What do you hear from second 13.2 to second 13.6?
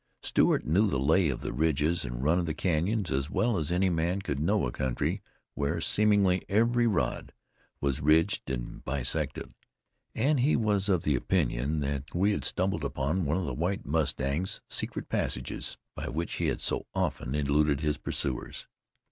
one of the